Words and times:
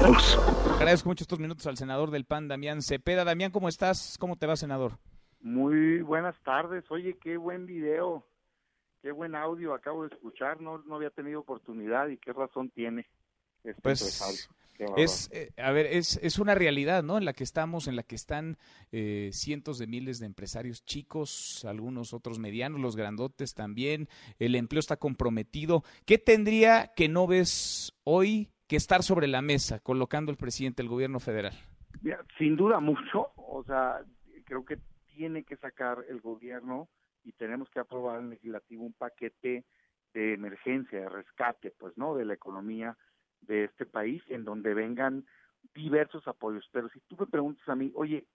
Agradezco 0.00 1.08
mucho 1.08 1.24
estos 1.24 1.40
minutos 1.40 1.66
al 1.66 1.76
senador 1.76 2.12
del 2.12 2.24
PAN, 2.24 2.46
Damián 2.46 2.82
Cepeda. 2.82 3.24
Damián, 3.24 3.50
¿cómo 3.50 3.68
estás? 3.68 4.16
¿Cómo 4.18 4.36
te 4.36 4.46
va, 4.46 4.54
senador? 4.54 4.92
Muy 5.40 6.02
buenas 6.02 6.36
tardes. 6.44 6.88
Oye, 6.90 7.18
qué 7.20 7.36
buen 7.36 7.66
video, 7.66 8.24
qué 9.02 9.10
buen 9.10 9.34
audio 9.34 9.74
acabo 9.74 10.04
de 10.06 10.14
escuchar. 10.14 10.60
No, 10.60 10.78
no 10.86 10.96
había 10.96 11.10
tenido 11.10 11.40
oportunidad 11.40 12.08
y 12.08 12.16
qué 12.16 12.32
razón 12.32 12.70
tiene. 12.70 13.06
Este 13.64 13.82
pues 13.82 14.48
es, 14.96 15.28
eh, 15.32 15.50
a 15.56 15.72
ver, 15.72 15.86
es, 15.86 16.20
es 16.22 16.38
una 16.38 16.54
realidad, 16.54 17.02
¿no? 17.02 17.18
En 17.18 17.24
la 17.24 17.32
que 17.32 17.42
estamos, 17.42 17.88
en 17.88 17.96
la 17.96 18.04
que 18.04 18.14
están 18.14 18.56
eh, 18.92 19.30
cientos 19.32 19.78
de 19.78 19.88
miles 19.88 20.20
de 20.20 20.26
empresarios 20.26 20.84
chicos, 20.84 21.64
algunos 21.64 22.14
otros 22.14 22.38
medianos, 22.38 22.80
los 22.80 22.94
grandotes 22.94 23.54
también. 23.54 24.08
El 24.38 24.54
empleo 24.54 24.78
está 24.78 24.96
comprometido. 24.96 25.82
¿Qué 26.06 26.18
tendría 26.18 26.92
que 26.94 27.08
no 27.08 27.26
ves 27.26 27.92
hoy 28.04 28.52
que 28.68 28.76
estar 28.76 29.02
sobre 29.02 29.26
la 29.26 29.42
mesa 29.42 29.80
colocando 29.80 30.30
el 30.30 30.36
presidente 30.36 30.82
del 30.82 30.90
gobierno 30.90 31.18
federal? 31.20 31.54
sin 32.38 32.54
duda 32.56 32.78
mucho, 32.78 33.32
o 33.36 33.64
sea, 33.64 34.04
creo 34.44 34.64
que 34.64 34.78
tiene 35.16 35.42
que 35.42 35.56
sacar 35.56 36.04
el 36.08 36.20
gobierno 36.20 36.88
y 37.24 37.32
tenemos 37.32 37.68
que 37.70 37.80
aprobar 37.80 38.20
en 38.20 38.30
legislativo 38.30 38.84
un 38.84 38.92
paquete 38.92 39.64
de 40.14 40.34
emergencia, 40.34 41.00
de 41.00 41.08
rescate, 41.08 41.72
pues, 41.72 41.96
¿no? 41.98 42.14
De 42.14 42.24
la 42.24 42.34
economía 42.34 42.96
de 43.40 43.64
este 43.64 43.84
país, 43.84 44.22
en 44.28 44.44
donde 44.44 44.74
vengan 44.74 45.26
diversos 45.74 46.26
apoyos. 46.28 46.68
Pero 46.72 46.88
si 46.90 47.00
tú 47.00 47.16
me 47.18 47.26
preguntas 47.26 47.68
a 47.68 47.74
mí, 47.74 47.90
oye, 47.94 48.26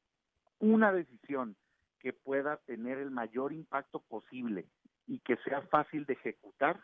una 0.59 0.91
decisión 0.91 1.55
que 1.99 2.11
pueda 2.11 2.57
tener 2.57 2.97
el 2.97 3.11
mayor 3.11 3.53
impacto 3.53 3.99
posible 3.99 4.65
y 5.07 5.19
que 5.19 5.37
sea 5.37 5.61
fácil 5.61 6.05
de 6.05 6.13
ejecutar, 6.13 6.79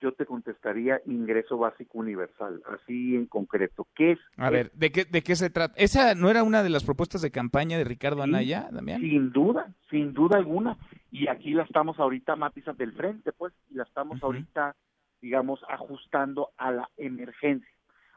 yo 0.00 0.12
te 0.12 0.26
contestaría 0.26 1.00
ingreso 1.06 1.58
básico 1.58 1.98
universal, 1.98 2.62
así 2.66 3.16
en 3.16 3.26
concreto. 3.26 3.86
¿Qué 3.94 4.12
es? 4.12 4.18
A 4.36 4.50
ver, 4.50 4.72
¿de 4.72 4.90
qué, 4.90 5.04
¿de 5.04 5.22
qué 5.22 5.36
se 5.36 5.50
trata? 5.50 5.74
¿Esa 5.76 6.14
no 6.14 6.30
era 6.30 6.42
una 6.42 6.62
de 6.62 6.70
las 6.70 6.84
propuestas 6.84 7.22
de 7.22 7.30
campaña 7.30 7.76
de 7.78 7.84
Ricardo 7.84 8.22
Anaya, 8.22 8.68
Damián? 8.72 9.00
Sin 9.00 9.30
duda, 9.30 9.72
sin 9.90 10.12
duda 10.12 10.38
alguna. 10.38 10.76
Y 11.10 11.28
aquí 11.28 11.52
la 11.52 11.64
estamos 11.64 11.98
ahorita, 11.98 12.36
Matizas, 12.36 12.76
del 12.78 12.92
frente, 12.92 13.32
pues, 13.32 13.52
y 13.70 13.74
la 13.74 13.84
estamos 13.84 14.22
ahorita, 14.22 14.74
digamos, 15.20 15.60
ajustando 15.68 16.50
a 16.56 16.70
la 16.70 16.90
emergencia. 16.96 17.68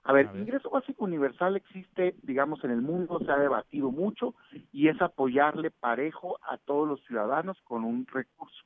A 0.06 0.12
ver, 0.12 0.30
ingreso 0.36 0.70
básico 0.70 1.06
universal 1.06 1.56
existe, 1.56 2.16
digamos, 2.24 2.62
en 2.66 2.72
el 2.72 2.82
mundo, 2.82 3.20
se 3.26 3.32
ha 3.32 3.38
debatido 3.38 3.90
mucho 3.90 4.36
y 4.74 4.90
es 4.90 5.02
apoyarle 5.02 5.72
parejo 5.72 6.40
a 6.44 6.58
todos 6.58 6.88
los 6.88 7.02
ciudadanos 7.06 7.58
con 7.64 7.86
un 7.86 8.06
recurso. 8.08 8.64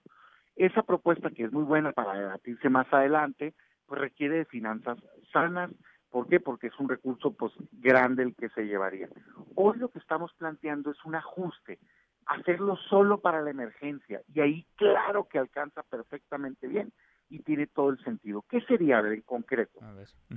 Esa 0.58 0.82
propuesta, 0.82 1.30
que 1.30 1.44
es 1.44 1.52
muy 1.52 1.64
buena 1.64 1.92
para 1.92 2.14
debatirse 2.18 2.70
más 2.70 2.92
adelante, 2.92 3.54
pues 3.86 4.02
requiere 4.02 4.40
de 4.40 4.46
finanzas 4.46 4.98
sanas. 5.32 5.72
¿Por 6.10 6.28
qué? 6.28 6.40
Porque 6.40 6.68
es 6.68 6.80
un 6.80 6.90
recurso 6.90 7.32
pues 7.34 7.54
grande 7.72 8.24
el 8.24 8.36
que 8.36 8.50
se 8.50 8.66
llevaría. 8.66 9.08
Hoy 9.56 9.78
lo 9.78 9.90
que 9.90 10.00
estamos 10.00 10.34
planteando 10.34 10.92
es 10.92 11.06
un 11.06 11.16
ajuste, 11.16 11.80
hacerlo 12.26 12.76
solo 12.90 13.20
para 13.20 13.42
la 13.42 13.52
emergencia 13.52 14.22
y 14.34 14.40
ahí 14.42 14.66
claro 14.76 15.28
que 15.28 15.38
alcanza 15.38 15.84
perfectamente 15.84 16.68
bien 16.68 16.92
y 17.30 17.40
tiene 17.40 17.68
todo 17.68 17.90
el 17.90 18.04
sentido. 18.04 18.44
¿Qué 18.50 18.62
sería 18.62 19.00
en 19.00 19.22
concreto? 19.22 19.80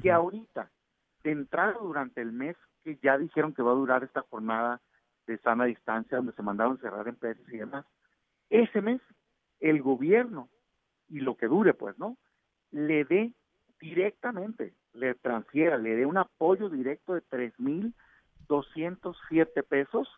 Que 0.03 0.11
ahorita, 0.11 0.71
de 1.23 1.33
entrada 1.33 1.77
durante 1.81 2.21
el 2.21 2.33
mes 2.33 2.57
que 2.83 2.99
ya 3.03 3.17
dijeron 3.17 3.55
que 3.55 3.63
va 3.63 3.73
a 3.73 3.77
durar 3.77 4.05
esta 4.05 4.23
jornada 4.23 4.81
de 5.27 5.39
sana 5.39 5.65
distancia, 5.65 6.17
donde 6.17 6.33
se 6.33 6.43
mandaron 6.43 6.79
cerrar 6.79 7.07
empresas 7.09 7.47
y 7.49 7.59
demás, 7.59 7.87
ese 8.49 8.81
mes 8.81 9.01
el 9.61 9.83
gobierno, 9.83 10.49
y 11.09 11.21
lo 11.21 11.37
que 11.37 11.47
dure, 11.47 11.75
pues, 11.75 11.99
¿no? 11.99 12.17
Le 12.71 13.05
dé 13.05 13.33
directamente, 13.81 14.75
le 14.93 15.15
transfiera, 15.15 15.77
le 15.77 15.97
dé 15.97 16.07
un 16.07 16.19
apoyo 16.19 16.69
directo 16.69 17.15
de 17.15 17.21
tres 17.23 17.59
mil 17.59 17.95
doscientos 18.49 19.17
siete 19.29 19.63
pesos 19.63 20.09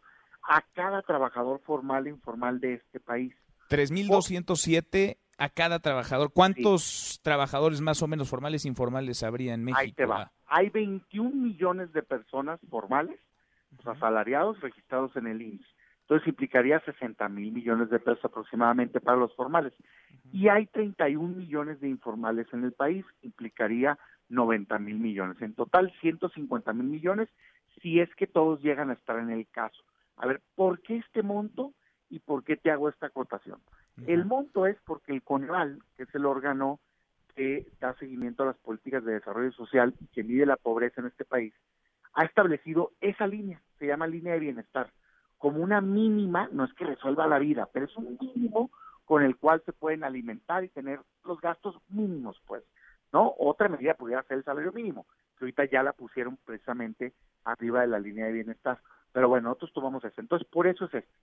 a 0.49 0.63
cada 0.75 1.03
trabajador 1.03 1.61
formal 1.61 2.07
e 2.07 2.11
informal 2.11 2.61
de 2.61 2.75
este 2.75 3.01
país. 3.01 3.35
Tres 3.69 3.91
mil 3.91 4.09
doscientos 4.09 4.61
siete 4.61 5.19
a 5.39 5.49
cada 5.49 5.79
trabajador. 5.79 6.33
¿Cuántos 6.33 7.21
trabajadores 7.23 7.81
más 7.81 8.03
o 8.03 8.09
menos 8.09 8.29
formales 8.29 8.65
e 8.65 8.69
informales 8.69 9.23
habría 9.23 9.55
en 9.55 9.65
México? 9.65 9.81
Ahí 9.81 9.93
te 9.93 10.05
va. 10.05 10.31
Hay 10.47 10.69
21 10.69 11.31
millones 11.31 11.93
de 11.93 12.03
personas 12.03 12.61
formales, 12.69 13.19
asalariados 13.85 14.61
registrados 14.61 15.17
en 15.17 15.27
el 15.27 15.43
INSS. 15.43 15.67
Entonces 16.13 16.29
implicaría 16.29 16.79
60 16.81 17.27
mil 17.31 17.53
millones 17.53 17.89
de 17.89 17.99
pesos 17.99 18.23
aproximadamente 18.23 19.01
para 19.01 19.17
los 19.17 19.35
formales. 19.35 19.73
Y 20.31 20.49
hay 20.49 20.67
31 20.67 21.37
millones 21.37 21.81
de 21.81 21.89
informales 21.89 22.47
en 22.53 22.65
el 22.65 22.73
país, 22.73 23.03
implicaría 23.23 23.99
90 24.29 24.79
mil 24.79 24.99
millones. 24.99 25.41
En 25.41 25.55
total, 25.55 25.91
150 26.03 26.75
mil 26.75 26.87
millones 26.87 27.31
si 27.81 27.99
es 27.99 28.15
que 28.17 28.27
todos 28.27 28.61
llegan 28.61 28.91
a 28.91 28.93
estar 28.93 29.19
en 29.21 29.31
el 29.31 29.49
caso. 29.49 29.83
A 30.19 30.27
ver, 30.27 30.43
¿por 30.55 30.83
qué 30.83 30.99
este 30.99 31.23
monto 31.23 31.73
y 32.11 32.19
por 32.19 32.45
qué 32.45 32.59
te 32.59 32.71
hago 32.71 32.91
esta 32.91 33.07
acotación? 33.07 33.61
El 34.07 34.27
monto 34.27 34.67
es 34.67 34.77
porque 34.85 35.13
el 35.13 35.23
CONEVAL, 35.23 35.79
que 35.97 36.03
es 36.03 36.15
el 36.15 36.27
órgano 36.27 36.79
que 37.35 37.69
da 37.81 37.95
seguimiento 37.95 38.43
a 38.43 38.47
las 38.49 38.59
políticas 38.59 39.03
de 39.03 39.15
desarrollo 39.15 39.53
social 39.53 39.95
y 39.99 40.09
que 40.09 40.25
mide 40.25 40.45
la 40.45 40.59
pobreza 40.59 41.01
en 41.01 41.07
este 41.07 41.25
país, 41.25 41.55
ha 42.13 42.27
establecido 42.27 42.93
esa 43.01 43.27
línea, 43.27 43.63
se 43.79 43.87
llama 43.87 44.07
línea 44.07 44.35
de 44.35 44.41
bienestar 44.41 44.91
como 45.43 45.61
una 45.61 45.81
mínima, 45.81 46.49
no 46.53 46.65
es 46.65 46.73
que 46.75 46.85
resuelva 46.85 47.27
la 47.27 47.41
vida, 47.41 47.69
pero 47.73 47.87
es 47.87 47.97
un 47.97 48.17
mínimo 48.21 48.71
con 49.05 49.25
el 49.25 49.37
cual 49.37 49.61
se 49.67 49.73
pueden 49.73 50.05
alimentar 50.05 50.63
y 50.63 50.69
tener 50.69 51.01
los 51.25 51.41
gastos 51.41 51.77
mínimos, 51.89 52.41
pues, 52.47 52.63
¿no? 53.13 53.35
Otra 53.41 53.69
medida 53.69 53.95
pudiera 53.95 54.23
ser 54.23 54.37
el 54.37 54.45
salario 54.45 54.71
mínimo, 54.71 55.05
que 55.37 55.45
ahorita 55.45 55.65
ya 55.65 55.83
la 55.83 55.95
pusieron 55.95 56.39
precisamente 56.45 57.13
arriba 57.43 57.81
de 57.81 57.89
la 57.89 57.99
línea 57.99 58.27
de 58.27 58.33
bienestar. 58.35 58.79
Pero 59.11 59.29
bueno, 59.29 59.49
nosotros 59.49 59.73
tomamos 59.73 60.05
eso. 60.05 60.21
Entonces, 60.21 60.47
por 60.47 60.69
eso 60.69 60.85
es 60.85 60.95
esto. 60.95 61.19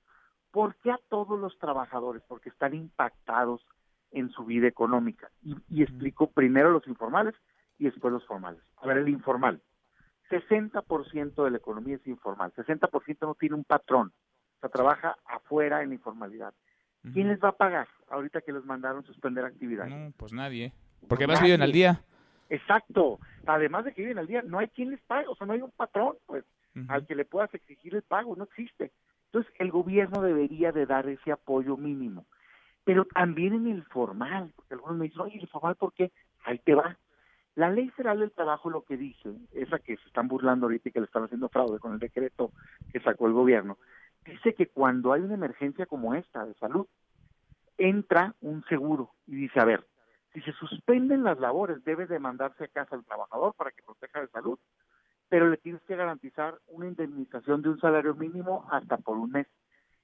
¿Por 0.51 0.75
qué 0.75 0.91
a 0.91 0.99
todos 1.07 1.39
los 1.39 1.57
trabajadores? 1.57 2.21
Porque 2.27 2.49
están 2.49 2.73
impactados 2.73 3.65
en 4.11 4.31
su 4.31 4.43
vida 4.43 4.67
económica. 4.67 5.31
Y, 5.45 5.55
y 5.69 5.81
explico 5.81 6.29
primero 6.29 6.71
los 6.71 6.85
informales 6.87 7.35
y 7.77 7.85
después 7.85 8.11
los 8.11 8.25
formales. 8.25 8.61
A 8.81 8.85
ver, 8.87 8.97
el 8.97 9.07
informal. 9.07 9.61
60% 10.29 11.43
de 11.43 11.51
la 11.51 11.57
economía 11.57 11.95
es 11.95 12.07
informal, 12.07 12.53
60% 12.53 13.17
no 13.21 13.35
tiene 13.35 13.55
un 13.55 13.63
patrón, 13.63 14.13
o 14.57 14.59
sea, 14.59 14.69
trabaja 14.69 15.17
afuera 15.25 15.81
en 15.83 15.93
informalidad. 15.93 16.53
¿Quién 17.13 17.29
les 17.29 17.39
va 17.39 17.49
a 17.49 17.57
pagar 17.57 17.87
ahorita 18.09 18.41
que 18.41 18.51
les 18.51 18.65
mandaron 18.65 19.05
suspender 19.05 19.45
actividades? 19.45 19.89
No, 19.89 20.11
pues 20.17 20.33
nadie, 20.33 20.73
porque 21.07 21.23
además 21.23 21.41
viven 21.41 21.61
al 21.61 21.71
día. 21.71 22.03
Exacto, 22.49 23.19
además 23.45 23.85
de 23.85 23.93
que 23.93 24.01
viven 24.01 24.17
al 24.17 24.27
día, 24.27 24.41
no 24.41 24.59
hay 24.59 24.67
quien 24.67 24.91
les 24.91 25.01
pague, 25.01 25.27
o 25.27 25.35
sea, 25.35 25.47
no 25.47 25.53
hay 25.53 25.61
un 25.61 25.71
patrón, 25.71 26.15
pues, 26.25 26.43
al 26.87 27.05
que 27.05 27.15
le 27.15 27.25
puedas 27.25 27.53
exigir 27.53 27.95
el 27.95 28.01
pago, 28.01 28.35
no 28.35 28.43
existe. 28.43 28.91
Entonces, 29.25 29.53
el 29.59 29.71
gobierno 29.71 30.21
debería 30.21 30.71
de 30.71 30.85
dar 30.85 31.07
ese 31.07 31.31
apoyo 31.31 31.77
mínimo, 31.77 32.25
pero 32.83 33.05
también 33.05 33.53
en 33.53 33.67
el 33.67 33.83
formal, 33.83 34.51
porque 34.55 34.73
algunos 34.73 34.97
me 34.97 35.05
dicen, 35.05 35.21
oye, 35.21 35.39
el 35.39 35.47
formal, 35.47 35.75
¿por 35.75 35.93
qué? 35.93 36.11
Ahí 36.43 36.59
te 36.59 36.73
va. 36.73 36.97
La 37.55 37.69
ley 37.69 37.89
federal 37.89 38.19
del 38.19 38.31
trabajo 38.31 38.69
lo 38.69 38.83
que 38.83 38.97
dice, 38.97 39.33
esa 39.51 39.79
que 39.79 39.97
se 39.97 40.07
están 40.07 40.27
burlando 40.27 40.65
ahorita 40.65 40.89
y 40.89 40.91
que 40.91 40.99
le 40.99 41.07
están 41.07 41.23
haciendo 41.23 41.49
fraude 41.49 41.79
con 41.79 41.93
el 41.93 41.99
decreto 41.99 42.51
que 42.91 42.99
sacó 42.99 43.27
el 43.27 43.33
gobierno, 43.33 43.77
dice 44.25 44.53
que 44.53 44.67
cuando 44.67 45.11
hay 45.13 45.21
una 45.21 45.33
emergencia 45.33 45.85
como 45.85 46.13
esta 46.13 46.45
de 46.45 46.53
salud, 46.55 46.87
entra 47.77 48.35
un 48.41 48.63
seguro 48.65 49.11
y 49.25 49.35
dice, 49.35 49.59
a 49.59 49.65
ver, 49.65 49.85
si 50.33 50.41
se 50.41 50.51
suspenden 50.53 51.23
las 51.23 51.39
labores, 51.39 51.83
debe 51.83 52.05
demandarse 52.05 52.65
a 52.65 52.67
casa 52.67 52.95
al 52.95 53.05
trabajador 53.05 53.55
para 53.55 53.71
que 53.71 53.83
proteja 53.83 54.21
de 54.21 54.27
salud, 54.27 54.59
pero 55.27 55.49
le 55.49 55.57
tienes 55.57 55.81
que 55.83 55.95
garantizar 55.95 56.59
una 56.67 56.87
indemnización 56.87 57.61
de 57.61 57.69
un 57.69 57.79
salario 57.79 58.15
mínimo 58.15 58.67
hasta 58.71 58.97
por 58.97 59.17
un 59.17 59.31
mes. 59.31 59.47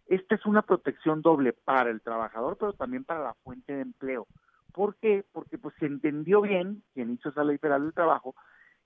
Esta 0.07 0.35
es 0.35 0.45
una 0.45 0.61
protección 0.61 1.21
doble 1.21 1.53
para 1.53 1.89
el 1.89 2.01
trabajador, 2.01 2.57
pero 2.57 2.73
también 2.73 3.03
para 3.03 3.23
la 3.23 3.33
fuente 3.43 3.73
de 3.73 3.81
empleo. 3.81 4.27
¿Por 4.75 4.97
qué? 4.97 5.23
Porque 5.31 5.57
pues 5.57 5.73
se 5.79 5.85
entendió 5.85 6.41
bien, 6.41 6.83
quien 6.93 7.13
hizo 7.13 7.29
esa 7.29 7.45
ley 7.45 7.57
federal 7.57 7.83
del 7.83 7.93
trabajo, 7.93 8.35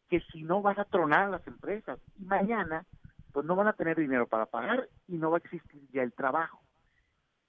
que 0.08 0.22
si 0.32 0.44
no 0.44 0.62
vas 0.62 0.78
a 0.78 0.86
tronar 0.86 1.26
a 1.26 1.30
las 1.30 1.48
empresas 1.48 2.00
y 2.20 2.26
mañana 2.26 2.86
pues 3.34 3.44
no 3.46 3.56
van 3.56 3.68
a 3.68 3.74
tener 3.74 3.98
dinero 3.98 4.28
para 4.28 4.46
pagar 4.46 4.88
y 5.08 5.18
no 5.18 5.32
va 5.32 5.38
a 5.38 5.40
existir 5.40 5.82
ya 5.92 6.04
el 6.04 6.14
trabajo. 6.14 6.62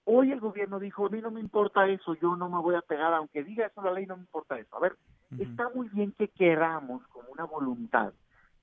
Hoy 0.05 0.33
el 0.33 0.41
gobierno 0.41 0.79
dijo, 0.79 1.07
a 1.07 1.11
mí 1.11 1.21
no 1.21 1.31
me 1.31 1.41
importa 1.41 1.87
eso, 1.87 2.15
yo 2.15 2.35
no 2.35 2.49
me 2.49 2.59
voy 2.59 2.77
a 2.77 2.83
pegar, 2.83 3.13
aunque 3.13 3.45
diga 3.45 3.67
eso 3.67 3.83
la 3.83 3.93
ley, 3.93 4.07
no 4.07 4.17
me 4.17 4.23
importa 4.23 4.59
eso. 4.59 4.75
A 4.75 4.81
ver, 4.81 4.97
está 5.39 5.69
muy 5.75 5.89
bien 5.91 6.13
que 6.13 6.29
queramos 6.29 7.07
como 7.09 7.29
una 7.31 7.45
voluntad 7.45 8.15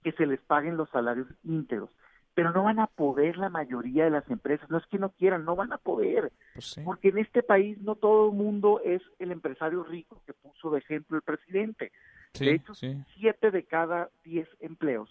que 0.03 0.11
se 0.13 0.25
les 0.25 0.41
paguen 0.41 0.75
los 0.75 0.89
salarios 0.89 1.27
íntegros, 1.43 1.91
pero 2.37 2.51
no 2.51 2.61
van 2.61 2.77
a 2.77 2.85
poder 2.85 3.35
la 3.37 3.49
mayoría 3.49 4.03
de 4.03 4.11
las 4.11 4.29
empresas, 4.29 4.69
no 4.69 4.77
es 4.77 4.85
que 4.85 4.99
no 4.99 5.09
quieran, 5.09 5.43
no 5.43 5.55
van 5.55 5.73
a 5.73 5.79
poder, 5.79 6.31
pues 6.53 6.79
porque 6.85 7.07
en 7.07 7.17
este 7.17 7.41
país 7.41 7.81
no 7.81 7.95
todo 7.95 8.29
el 8.29 8.37
mundo 8.37 8.79
es 8.85 9.01
el 9.17 9.31
empresario 9.31 9.83
rico 9.83 10.21
que 10.23 10.33
puso 10.33 10.69
de 10.69 10.77
ejemplo 10.77 11.17
el 11.17 11.23
presidente. 11.23 11.91
de 12.37 12.51
hecho, 12.51 12.75
siete 12.75 13.49
de 13.49 13.63
cada 13.63 14.11
diez 14.23 14.47
empleos 14.59 15.09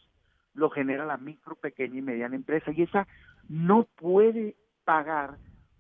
lo 0.55 0.71
genera 0.71 1.05
la 1.05 1.17
micro, 1.17 1.57
pequeña 1.57 1.99
y 1.99 2.03
mediana 2.03 2.37
empresa 2.37 2.71
y 2.71 2.83
esa 2.83 3.09
no 3.49 3.89
puede 3.97 4.55
pagar 4.85 5.37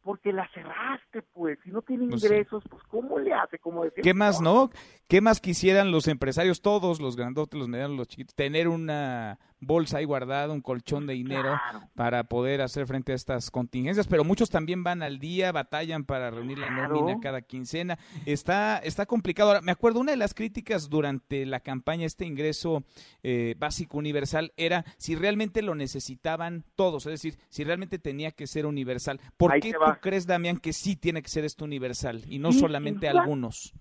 porque 0.06 0.32
la 0.32 0.48
cerraste, 0.54 1.22
pues, 1.32 1.58
si 1.64 1.70
no 1.70 1.82
tiene 1.82 2.06
pues 2.06 2.22
ingresos, 2.22 2.62
pues, 2.70 2.80
¿cómo 2.84 3.18
le 3.18 3.34
hace? 3.34 3.58
¿Cómo 3.58 3.82
decir? 3.82 4.04
¿Qué 4.04 4.14
más, 4.14 4.40
no? 4.40 4.70
¿Qué 5.08 5.20
más 5.20 5.40
quisieran 5.40 5.90
los 5.90 6.06
empresarios, 6.06 6.62
todos, 6.62 7.00
los 7.00 7.16
grandotes, 7.16 7.58
los 7.58 7.66
medianos, 7.66 7.96
los 7.96 8.06
chiquitos, 8.06 8.34
tener 8.36 8.68
una 8.68 9.40
bolsa 9.60 9.98
ahí 9.98 10.04
guardada, 10.04 10.52
un 10.52 10.60
colchón 10.60 11.06
de 11.06 11.14
dinero 11.14 11.58
para 11.94 12.24
poder 12.24 12.60
hacer 12.60 12.86
frente 12.86 13.12
a 13.12 13.14
estas 13.14 13.50
contingencias, 13.50 14.06
pero 14.06 14.24
muchos 14.24 14.50
también 14.50 14.84
van 14.84 15.02
al 15.02 15.18
día, 15.18 15.52
batallan 15.52 16.04
para 16.04 16.30
reunir 16.30 16.58
la 16.58 16.70
nómina 16.70 17.18
cada 17.20 17.42
quincena. 17.42 17.98
Está, 18.26 18.78
está 18.78 19.06
complicado. 19.06 19.50
Ahora, 19.50 19.62
me 19.62 19.72
acuerdo, 19.72 20.00
una 20.00 20.12
de 20.12 20.18
las 20.18 20.34
críticas 20.34 20.88
durante 20.88 21.46
la 21.46 21.60
campaña, 21.60 22.06
este 22.06 22.26
ingreso 22.26 22.84
eh, 23.22 23.54
básico 23.58 23.98
universal, 23.98 24.52
era 24.56 24.84
si 24.98 25.16
realmente 25.16 25.62
lo 25.62 25.74
necesitaban 25.74 26.64
todos, 26.74 27.06
es 27.06 27.12
decir, 27.12 27.38
si 27.48 27.64
realmente 27.64 27.98
tenía 27.98 28.30
que 28.32 28.46
ser 28.46 28.66
universal. 28.66 29.20
¿Por 29.36 29.58
qué 29.60 29.72
tú 29.72 29.92
crees, 30.00 30.26
Damián, 30.26 30.58
que 30.58 30.72
sí 30.72 30.96
tiene 30.96 31.22
que 31.22 31.28
ser 31.28 31.44
esto 31.44 31.64
universal 31.64 32.22
y 32.28 32.38
no 32.38 32.52
solamente 32.52 33.08
algunos? 33.08 33.74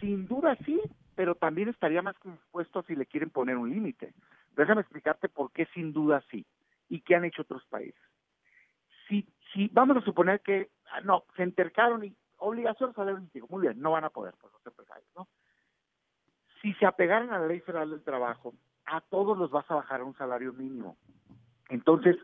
Sin 0.00 0.26
duda 0.26 0.56
sí, 0.64 0.80
pero 1.14 1.34
también 1.34 1.68
estaría 1.68 2.00
más 2.00 2.16
dispuesto 2.24 2.82
si 2.84 2.94
le 2.94 3.04
quieren 3.04 3.28
poner 3.28 3.56
un 3.56 3.68
límite. 3.68 4.14
Déjame 4.56 4.82
explicarte 4.82 5.28
por 5.28 5.52
qué 5.52 5.66
sin 5.74 5.92
duda 5.92 6.22
sí 6.30 6.46
y 6.88 7.00
qué 7.00 7.14
han 7.14 7.24
hecho 7.24 7.42
otros 7.42 7.64
países. 7.66 8.00
Si, 9.08 9.26
si 9.52 9.68
vamos 9.68 9.96
a 9.96 10.02
suponer 10.02 10.40
que 10.40 10.70
ah, 10.92 11.00
no, 11.02 11.24
se 11.36 11.42
entercaron 11.42 12.04
y 12.04 12.14
obligación 12.38 12.94
salario 12.94 13.20
mínimo, 13.20 13.46
muy 13.50 13.62
bien, 13.62 13.80
no 13.80 13.92
van 13.92 14.04
a 14.04 14.10
poder, 14.10 14.34
pues 14.40 14.52
los 14.52 14.66
empresarios, 14.66 15.08
¿no? 15.16 15.28
Si 16.60 16.74
se 16.74 16.86
apegaran 16.86 17.32
a 17.32 17.38
la 17.38 17.46
ley 17.46 17.60
federal 17.60 17.90
del 17.90 18.02
trabajo, 18.02 18.54
a 18.84 19.00
todos 19.00 19.38
los 19.38 19.50
vas 19.50 19.70
a 19.70 19.76
bajar 19.76 20.00
a 20.00 20.04
un 20.04 20.16
salario 20.16 20.52
mínimo. 20.52 20.96
Entonces, 21.68 22.16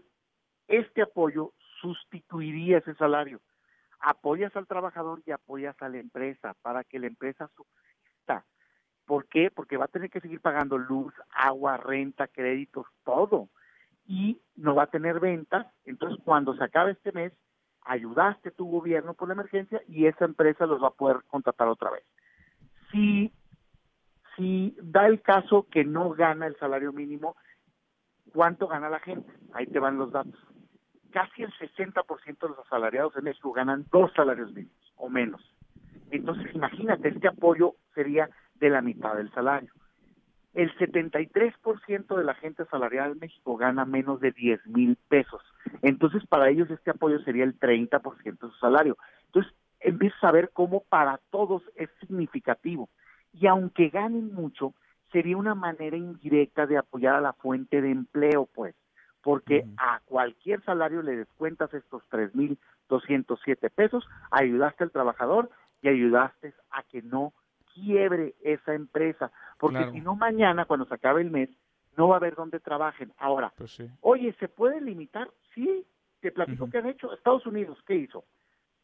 este 0.68 1.02
apoyo 1.02 1.52
sustituiría 1.80 2.78
ese 2.78 2.94
salario. 2.94 3.40
Apoyas 4.00 4.54
al 4.56 4.66
trabajador 4.66 5.22
y 5.24 5.30
apoyas 5.30 5.80
a 5.80 5.88
la 5.88 5.98
empresa 5.98 6.54
para 6.62 6.84
que 6.84 6.98
la 6.98 7.06
empresa 7.06 7.48
subsista. 7.56 8.44
¿Por 9.06 9.26
qué? 9.26 9.50
Porque 9.50 9.76
va 9.76 9.84
a 9.84 9.88
tener 9.88 10.10
que 10.10 10.20
seguir 10.20 10.40
pagando 10.40 10.76
luz, 10.76 11.14
agua, 11.30 11.76
renta, 11.76 12.26
créditos, 12.26 12.86
todo. 13.04 13.48
Y 14.06 14.40
no 14.56 14.74
va 14.74 14.84
a 14.84 14.90
tener 14.90 15.20
ventas. 15.20 15.66
Entonces, 15.84 16.20
cuando 16.24 16.54
se 16.56 16.64
acabe 16.64 16.92
este 16.92 17.12
mes, 17.12 17.32
ayudaste 17.82 18.50
tu 18.50 18.68
gobierno 18.68 19.14
por 19.14 19.28
la 19.28 19.34
emergencia 19.34 19.80
y 19.88 20.06
esa 20.06 20.24
empresa 20.24 20.66
los 20.66 20.82
va 20.82 20.88
a 20.88 20.94
poder 20.94 21.18
contratar 21.28 21.68
otra 21.68 21.90
vez. 21.90 22.04
Si, 22.90 23.32
si 24.36 24.76
da 24.82 25.06
el 25.06 25.22
caso 25.22 25.66
que 25.70 25.84
no 25.84 26.10
gana 26.10 26.48
el 26.48 26.56
salario 26.56 26.92
mínimo, 26.92 27.36
¿cuánto 28.32 28.66
gana 28.66 28.90
la 28.90 28.98
gente? 28.98 29.32
Ahí 29.52 29.66
te 29.66 29.78
van 29.78 29.98
los 29.98 30.10
datos. 30.10 30.34
Casi 31.12 31.44
el 31.44 31.52
60% 31.54 32.38
de 32.40 32.48
los 32.48 32.58
asalariados 32.58 33.16
en 33.16 33.24
México 33.24 33.52
ganan 33.52 33.86
dos 33.90 34.12
salarios 34.14 34.52
mínimos 34.52 34.92
o 34.96 35.08
menos. 35.08 35.40
Entonces, 36.10 36.54
imagínate, 36.54 37.08
este 37.08 37.28
apoyo 37.28 37.74
sería 37.94 38.28
de 38.58 38.70
la 38.70 38.82
mitad 38.82 39.16
del 39.16 39.32
salario. 39.32 39.72
El 40.54 40.74
73% 40.78 42.16
de 42.16 42.24
la 42.24 42.34
gente 42.34 42.62
asalariada 42.62 43.12
en 43.12 43.18
México 43.18 43.56
gana 43.56 43.84
menos 43.84 44.20
de 44.20 44.32
10 44.32 44.66
mil 44.68 44.96
pesos. 45.08 45.42
Entonces, 45.82 46.26
para 46.26 46.48
ellos 46.48 46.70
este 46.70 46.90
apoyo 46.90 47.18
sería 47.20 47.44
el 47.44 47.58
30% 47.58 48.24
de 48.24 48.38
su 48.38 48.58
salario. 48.58 48.96
Entonces, 49.26 49.52
empiezas 49.80 50.24
a 50.24 50.32
ver 50.32 50.50
cómo 50.54 50.82
para 50.88 51.20
todos 51.30 51.62
es 51.74 51.90
significativo. 52.00 52.88
Y 53.34 53.46
aunque 53.46 53.90
ganen 53.90 54.32
mucho, 54.32 54.72
sería 55.12 55.36
una 55.36 55.54
manera 55.54 55.96
indirecta 55.96 56.66
de 56.66 56.78
apoyar 56.78 57.14
a 57.14 57.20
la 57.20 57.34
fuente 57.34 57.82
de 57.82 57.90
empleo, 57.90 58.48
pues, 58.54 58.74
porque 59.22 59.66
a 59.76 60.00
cualquier 60.06 60.62
salario 60.64 61.02
le 61.02 61.16
descuentas 61.16 61.72
estos 61.74 62.02
3.207 62.10 63.70
pesos, 63.70 64.08
ayudaste 64.30 64.84
al 64.84 64.90
trabajador 64.90 65.50
y 65.82 65.88
ayudaste 65.88 66.54
a 66.70 66.82
que 66.84 67.02
no 67.02 67.32
quiebre 67.76 68.34
esa 68.42 68.74
empresa, 68.74 69.30
porque 69.58 69.90
si 69.92 70.00
no 70.00 70.16
mañana 70.16 70.64
cuando 70.64 70.86
se 70.86 70.94
acabe 70.94 71.20
el 71.20 71.30
mes 71.30 71.50
no 71.96 72.08
va 72.08 72.16
a 72.16 72.18
haber 72.18 72.34
dónde 72.34 72.60
trabajen. 72.60 73.12
Ahora, 73.18 73.52
pues 73.56 73.82
oye, 74.00 74.34
¿se 74.38 74.48
puede 74.48 74.80
limitar? 74.80 75.30
Sí, 75.54 75.84
te 76.20 76.30
platico 76.32 76.68
que 76.70 76.78
han 76.78 76.86
hecho 76.86 77.12
Estados 77.12 77.46
Unidos, 77.46 77.78
¿qué 77.86 77.94
hizo? 77.94 78.24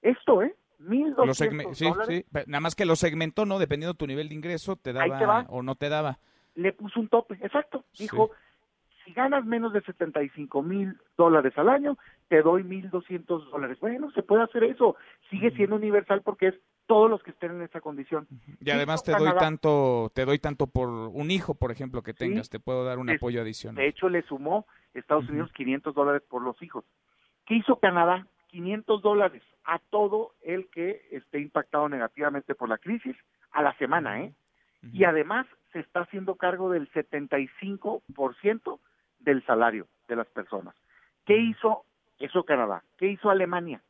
Esto, 0.01 0.43
¿eh? 0.43 0.55
1200 0.79 1.79
sí, 1.79 1.87
sí, 2.09 2.25
nada 2.47 2.61
más 2.61 2.75
que 2.75 2.85
lo 2.85 2.97
segmentó, 2.97 3.47
¿no? 3.47 3.59
Dependiendo 3.59 3.93
de 3.93 3.99
tu 3.99 4.07
nivel 4.07 4.29
de 4.29 4.35
ingreso, 4.35 4.77
te 4.77 4.93
daba 4.93 5.47
o 5.49 5.63
no 5.63 5.77
te 5.77 5.89
daba. 5.89 6.19
Le 6.55 6.73
puso 6.73 6.99
un 6.99 7.09
tope, 7.09 7.35
exacto. 7.41 7.85
Dijo, 7.99 8.31
si 9.05 9.13
ganas 9.13 9.45
menos 9.45 9.73
de 9.73 9.81
75 9.83 10.63
mil 10.63 10.99
dólares 11.17 11.57
al 11.57 11.69
año, 11.69 11.99
te 12.29 12.43
doy 12.43 12.65
1.200 12.65 13.51
dólares. 13.51 13.79
Bueno, 13.81 14.11
se 14.11 14.23
puede 14.23 14.43
hacer 14.43 14.65
eso. 14.65 14.97
Sigue 15.31 15.53
siendo 15.53 15.77
universal 15.77 16.23
porque 16.23 16.49
es 16.49 16.55
todos 16.93 17.09
los 17.09 17.23
que 17.23 17.31
estén 17.31 17.53
en 17.53 17.63
esa 17.63 17.81
condición. 17.81 18.29
Y 18.61 18.71
además 18.71 19.03
te 19.03 19.13
doy 19.13 19.33
tanto, 19.39 20.13
te 20.15 20.27
doy 20.27 20.39
tanto 20.39 20.67
por 20.67 20.91
un 20.91 21.31
hijo, 21.31 21.55
por 21.55 21.73
ejemplo, 21.73 22.03
que 22.03 22.13
tengas, 22.13 22.51
te 22.51 22.61
puedo 22.61 22.85
dar 22.85 22.99
un 22.99 23.09
apoyo 23.09 23.41
adicional. 23.41 23.83
De 23.83 23.89
hecho, 23.89 24.11
le 24.11 24.21
sumó 24.25 24.67
Estados 24.93 25.27
Unidos 25.31 25.51
500 25.55 25.95
dólares 25.95 26.23
por 26.29 26.43
los 26.43 26.61
hijos. 26.63 26.85
¿Qué 27.47 27.55
hizo 27.55 27.77
Canadá? 27.77 28.27
500 28.49 29.01
dólares 29.01 29.43
a 29.65 29.79
todo 29.79 30.35
el 30.43 30.69
que 30.69 31.01
esté 31.13 31.41
impactado 31.41 31.89
negativamente 31.89 32.55
por 32.55 32.69
la 32.69 32.77
crisis 32.77 33.17
a 33.53 33.63
la 33.63 33.75
semana, 33.79 34.21
¿eh? 34.21 34.35
Y 34.93 35.05
además 35.05 35.47
se 35.73 35.81
está 35.81 36.01
haciendo 36.01 36.35
cargo 36.35 36.69
del 36.69 36.93
75% 36.93 38.81
del 39.21 39.43
salario 39.47 39.87
de 40.09 40.17
las 40.17 40.27
personas. 40.27 40.75
¿Qué 41.25 41.39
hizo 41.39 41.87
eso 42.19 42.45
Canadá? 42.45 42.83
¿Qué 42.99 43.07
hizo 43.07 43.31
Alemania? 43.31 43.81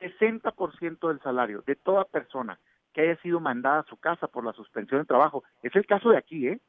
60% 0.00 1.08
del 1.08 1.20
salario 1.20 1.62
de 1.66 1.76
toda 1.76 2.04
persona 2.04 2.58
que 2.92 3.02
haya 3.02 3.20
sido 3.20 3.40
mandada 3.40 3.80
a 3.80 3.86
su 3.86 3.96
casa 3.98 4.26
por 4.26 4.44
la 4.44 4.52
suspensión 4.52 5.00
de 5.00 5.06
trabajo. 5.06 5.44
Es 5.62 5.74
el 5.76 5.86
caso 5.86 6.10
de 6.10 6.16
aquí, 6.16 6.48
¿eh? 6.48 6.60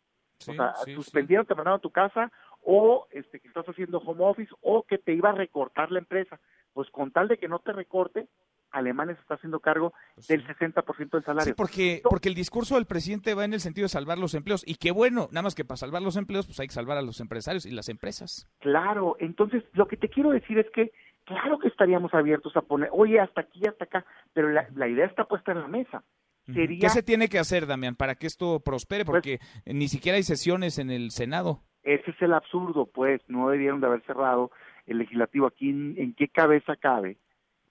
o 0.41 0.53
sea, 0.53 0.73
suspendieron, 0.93 1.45
te 1.45 1.55
mandaron 1.55 1.77
a 1.77 1.81
tu 1.81 1.91
casa 1.91 2.31
o 2.61 3.07
este, 3.11 3.39
que 3.39 3.47
estás 3.47 3.65
haciendo 3.65 3.99
home 3.99 4.23
office 4.23 4.51
o 4.61 4.83
que 4.83 4.97
te 4.97 5.13
iba 5.13 5.29
a 5.29 5.33
recortar 5.33 5.91
la 5.91 5.99
empresa. 5.99 6.39
Pues 6.73 6.89
con 6.91 7.11
tal 7.11 7.27
de 7.27 7.37
que 7.37 7.47
no 7.47 7.59
te 7.59 7.71
recorte, 7.71 8.27
Alemania 8.71 9.15
se 9.15 9.21
está 9.21 9.35
haciendo 9.35 9.59
cargo 9.59 9.93
pues 10.15 10.27
del 10.27 10.45
60% 10.45 11.09
del 11.09 11.23
salario. 11.23 11.45
Sí, 11.45 11.53
porque, 11.55 12.01
porque 12.03 12.29
el 12.29 12.35
discurso 12.35 12.75
del 12.75 12.85
presidente 12.85 13.33
va 13.33 13.45
en 13.45 13.53
el 13.53 13.61
sentido 13.61 13.85
de 13.85 13.89
salvar 13.89 14.17
los 14.17 14.33
empleos. 14.33 14.63
Y 14.67 14.75
qué 14.75 14.91
bueno, 14.91 15.29
nada 15.31 15.43
más 15.43 15.55
que 15.55 15.65
para 15.65 15.77
salvar 15.77 16.01
los 16.01 16.17
empleos, 16.17 16.45
pues 16.45 16.59
hay 16.59 16.67
que 16.67 16.73
salvar 16.73 16.97
a 16.97 17.01
los 17.01 17.19
empresarios 17.19 17.65
y 17.65 17.71
las 17.71 17.89
empresas. 17.89 18.47
Claro, 18.59 19.15
entonces 19.19 19.63
lo 19.73 19.87
que 19.87 19.97
te 19.97 20.09
quiero 20.09 20.31
decir 20.31 20.59
es 20.59 20.69
que 20.71 20.91
claro 21.27 21.59
que 21.59 21.67
estaríamos 21.67 22.13
abiertos 22.13 22.55
a 22.55 22.61
poner, 22.61 22.89
oye, 22.91 23.19
hasta 23.19 23.41
aquí, 23.41 23.61
hasta 23.67 23.83
acá, 23.83 24.05
pero 24.33 24.49
la, 24.49 24.87
idea 24.87 25.05
está 25.05 25.25
puesta 25.25 25.51
en 25.51 25.61
la 25.61 25.67
mesa. 25.67 26.03
¿Qué 26.45 26.89
se 26.89 27.03
tiene 27.03 27.27
que 27.27 27.39
hacer, 27.39 27.67
Damián, 27.67 27.95
para 27.95 28.15
que 28.15 28.25
esto 28.25 28.61
prospere? 28.61 29.03
Pues 29.03 29.17
Porque 29.17 29.39
ni 29.65 29.89
siquiera 29.89 30.15
hay 30.15 30.23
sesiones 30.23 30.79
en 30.79 30.89
el 30.89 31.11
Senado. 31.11 31.59
Ese 31.83 32.11
es 32.11 32.21
el 32.21 32.33
absurdo, 32.33 32.85
pues, 32.85 33.21
no 33.27 33.49
debieron 33.49 33.81
de 33.81 33.87
haber 33.87 34.01
cerrado 34.03 34.51
el 34.85 34.99
legislativo. 34.99 35.45
Aquí, 35.45 35.69
¿en, 35.69 36.13
qué 36.13 36.29
cabeza 36.29 36.77
cabe 36.77 37.17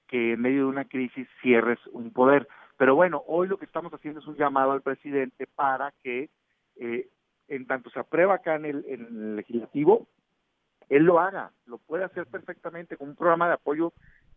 que 0.09 0.35
en 0.35 0.43
medio 0.43 0.59
de 0.59 0.67
una 0.67 0.85
crisis 0.85 1.27
cierres 1.41 1.79
un 1.93 2.13
poder? 2.13 2.47
Pero 2.77 2.95
bueno, 2.95 3.23
hoy 3.27 3.49
lo 3.49 3.57
que 3.57 3.65
estamos 3.65 3.95
haciendo 3.95 4.21
es 4.21 4.27
un 4.27 4.37
llamado 4.37 4.73
al 4.73 4.83
presidente 4.83 5.47
para 5.47 5.95
que, 6.03 6.29
eh, 6.77 7.09
en 7.49 7.67
tanto 7.67 7.89
se 7.89 8.01
aprueba 8.01 8.35
acá 8.35 8.57
en 8.57 8.67
el 8.67 9.37
legislativo, 9.37 10.07
él 10.89 11.05
lo 11.05 11.21
haga, 11.21 11.51
lo 11.67 11.79
puede 11.79 12.05
hacer 12.05 12.27
perfectamente 12.27 12.97
con 12.97 13.11
un 13.11 13.17
programa 13.17 13.49
de 13.49 13.55
apoyo 13.55 13.93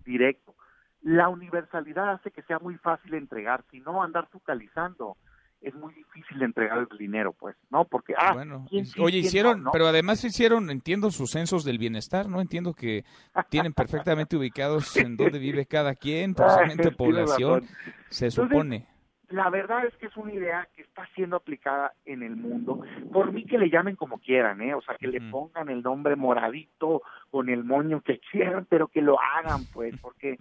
directo. 0.05 0.55
La 1.01 1.29
universalidad 1.29 2.09
hace 2.11 2.31
que 2.31 2.41
sea 2.43 2.59
muy 2.59 2.75
fácil 2.77 3.13
entregar, 3.13 3.63
si 3.71 3.79
no 3.79 4.03
andar 4.03 4.27
focalizando 4.31 5.17
es 5.61 5.73
muy 5.73 5.93
difícil 5.93 6.41
entregar 6.41 6.87
el 6.89 6.97
dinero, 6.97 7.33
pues, 7.33 7.55
¿no? 7.69 7.83
Porque, 7.83 8.13
ah, 8.17 8.33
bueno, 8.33 8.65
oye, 8.99 9.17
hicieron, 9.17 9.65
pero 9.73 9.87
además 9.87 10.23
hicieron, 10.23 10.69
entiendo, 10.69 11.11
sus 11.11 11.31
censos 11.31 11.65
del 11.65 11.77
bienestar, 11.77 12.29
¿no? 12.29 12.39
Entiendo 12.39 12.73
que 12.73 13.03
tienen 13.49 13.73
perfectamente 13.73 14.37
ubicados 14.37 14.95
en 14.95 15.17
dónde 15.17 15.37
vive 15.37 15.65
cada 15.65 15.95
quien, 15.95 16.33
porcentaje 16.35 16.91
población, 16.91 17.65
se 18.09 18.31
supone 18.31 18.87
la 19.29 19.49
verdad 19.49 19.85
es 19.85 19.95
que 19.97 20.07
es 20.07 20.17
una 20.17 20.33
idea 20.33 20.67
que 20.75 20.81
está 20.81 21.07
siendo 21.13 21.35
aplicada 21.35 21.93
en 22.05 22.23
el 22.23 22.35
mundo. 22.35 22.81
Por 23.11 23.31
mí 23.31 23.45
que 23.45 23.57
le 23.57 23.69
llamen 23.69 23.95
como 23.95 24.19
quieran, 24.19 24.61
¿eh? 24.61 24.73
O 24.73 24.81
sea, 24.81 24.95
que 24.95 25.07
le 25.07 25.21
pongan 25.21 25.69
el 25.69 25.83
nombre 25.83 26.15
moradito 26.15 27.03
con 27.29 27.49
el 27.49 27.63
moño 27.63 28.01
que 28.01 28.19
quieran, 28.19 28.65
pero 28.69 28.87
que 28.87 29.01
lo 29.01 29.19
hagan, 29.19 29.65
pues, 29.71 29.95
porque 30.01 30.39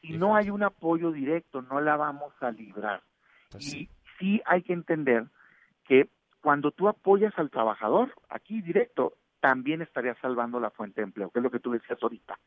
si 0.00 0.16
no 0.16 0.36
hay 0.36 0.50
un 0.50 0.62
apoyo 0.62 1.10
directo, 1.10 1.62
no 1.62 1.80
la 1.80 1.96
vamos 1.96 2.32
a 2.40 2.50
librar. 2.50 3.02
Pues 3.50 3.74
y 3.74 3.88
sí 4.18 4.40
hay 4.46 4.62
que 4.62 4.72
entender 4.72 5.26
que 5.84 6.08
cuando 6.40 6.70
tú 6.70 6.88
apoyas 6.88 7.36
al 7.36 7.50
trabajador, 7.50 8.14
aquí 8.28 8.62
directo, 8.62 9.14
también 9.40 9.82
estarías 9.82 10.16
salvando 10.18 10.60
la 10.60 10.70
fuente 10.70 11.00
de 11.00 11.06
empleo, 11.06 11.30
que 11.30 11.40
es 11.40 11.42
lo 11.42 11.50
que 11.50 11.58
tú 11.58 11.72
decías 11.72 11.98
ahorita. 12.00 12.38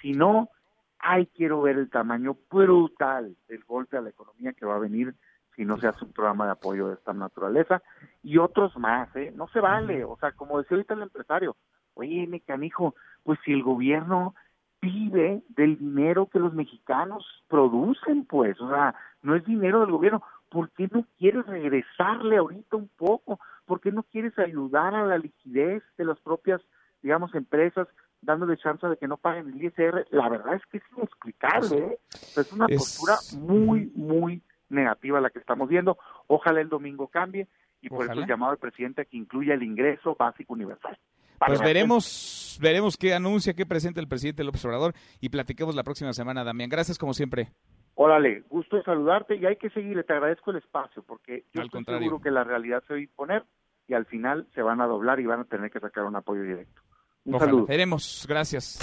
Si 0.00 0.12
no, 0.12 0.50
ay, 0.98 1.26
quiero 1.34 1.60
ver 1.60 1.76
el 1.76 1.90
tamaño 1.90 2.36
brutal 2.50 3.36
del 3.48 3.64
golpe 3.64 3.96
a 3.96 4.00
la 4.00 4.10
economía 4.10 4.52
que 4.52 4.64
va 4.64 4.76
a 4.76 4.80
venir 4.80 5.14
si 5.54 5.64
no 5.64 5.78
se 5.78 5.88
hace 5.88 6.04
un 6.04 6.12
programa 6.12 6.46
de 6.46 6.52
apoyo 6.52 6.88
de 6.88 6.94
esta 6.94 7.12
naturaleza 7.12 7.82
y 8.22 8.38
otros 8.38 8.76
más, 8.76 9.14
¿eh? 9.16 9.32
No 9.34 9.48
se 9.48 9.60
vale, 9.60 10.04
o 10.04 10.16
sea, 10.18 10.32
como 10.32 10.58
decía 10.58 10.76
ahorita 10.76 10.94
el 10.94 11.02
empresario, 11.02 11.56
oye, 11.94 12.26
me 12.26 12.40
canijo, 12.40 12.94
pues 13.22 13.38
si 13.44 13.52
el 13.52 13.62
gobierno 13.62 14.34
vive 14.80 15.42
del 15.48 15.78
dinero 15.78 16.26
que 16.26 16.38
los 16.38 16.54
mexicanos 16.54 17.24
producen, 17.48 18.24
pues, 18.24 18.60
o 18.60 18.68
sea, 18.68 18.94
no 19.22 19.36
es 19.36 19.44
dinero 19.44 19.80
del 19.80 19.90
gobierno, 19.90 20.22
¿por 20.48 20.70
qué 20.70 20.88
no 20.90 21.06
quieres 21.18 21.46
regresarle 21.46 22.38
ahorita 22.38 22.76
un 22.76 22.88
poco? 22.88 23.38
¿Por 23.64 23.80
qué 23.80 23.92
no 23.92 24.02
quieres 24.02 24.38
ayudar 24.38 24.94
a 24.94 25.06
la 25.06 25.18
liquidez 25.18 25.82
de 25.96 26.04
las 26.04 26.18
propias 26.20 26.60
digamos, 27.02 27.34
empresas 27.34 27.88
dándole 28.20 28.56
chance 28.56 28.86
de 28.86 28.96
que 28.96 29.08
no 29.08 29.16
paguen 29.16 29.48
el 29.48 29.64
ISR, 29.64 30.06
la 30.10 30.28
verdad 30.28 30.54
es 30.54 30.62
que 30.66 30.78
es 30.78 30.84
inexplicable. 30.96 31.76
¿eh? 31.76 31.98
Es 32.36 32.52
una 32.52 32.68
postura 32.68 33.16
muy, 33.36 33.90
muy 33.96 34.40
negativa 34.72 35.20
la 35.20 35.30
que 35.30 35.38
estamos 35.38 35.68
viendo. 35.68 35.98
Ojalá 36.26 36.60
el 36.60 36.68
domingo 36.68 37.08
cambie 37.08 37.46
y 37.80 37.88
por 37.88 38.04
eso 38.04 38.20
el 38.20 38.26
llamado 38.26 38.52
al 38.52 38.58
presidente 38.58 39.02
a 39.02 39.04
que 39.04 39.16
incluya 39.16 39.54
el 39.54 39.62
ingreso 39.62 40.16
básico 40.18 40.54
universal. 40.54 40.98
Pues 41.46 41.60
veremos, 41.60 42.58
veremos 42.62 42.96
qué 42.96 43.14
anuncia, 43.14 43.54
qué 43.54 43.66
presenta 43.66 44.00
el 44.00 44.08
presidente 44.08 44.44
López 44.44 44.64
Obrador 44.64 44.94
y 45.20 45.28
platiquemos 45.28 45.74
la 45.74 45.82
próxima 45.82 46.12
semana, 46.12 46.44
Damián. 46.44 46.70
Gracias 46.70 46.98
como 46.98 47.14
siempre. 47.14 47.52
Órale, 47.94 48.44
gusto 48.48 48.76
de 48.76 48.82
saludarte 48.84 49.36
y 49.36 49.44
hay 49.44 49.56
que 49.56 49.68
seguirle, 49.70 50.02
te 50.04 50.14
agradezco 50.14 50.50
el 50.50 50.58
espacio 50.58 51.02
porque 51.02 51.44
yo 51.52 51.62
estoy 51.62 51.84
seguro 51.84 52.20
que 52.20 52.30
la 52.30 52.44
realidad 52.44 52.82
se 52.86 52.94
va 52.94 52.98
a 52.98 53.02
imponer 53.02 53.44
y 53.86 53.94
al 53.94 54.06
final 54.06 54.46
se 54.54 54.62
van 54.62 54.80
a 54.80 54.86
doblar 54.86 55.20
y 55.20 55.26
van 55.26 55.40
a 55.40 55.44
tener 55.44 55.70
que 55.70 55.80
sacar 55.80 56.04
un 56.04 56.16
apoyo 56.16 56.42
directo. 56.42 56.80
Un 57.24 57.38
saludo. 57.38 57.66
Veremos, 57.66 58.24
gracias. 58.28 58.78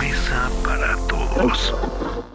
Mesa 0.00 0.50
para 0.64 0.96
todos. 1.06 2.30